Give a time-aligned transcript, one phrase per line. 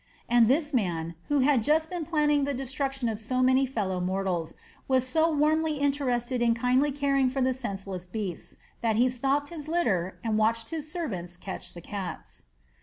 [0.27, 3.73] And this man, who had just been planning the destruction of so many of his
[3.75, 4.55] fellow mortals,
[4.87, 9.67] was so warmly interested in kindly caring for the senseless beasts, that he stopped his
[9.67, 12.45] litter and watched his servants catch the cats.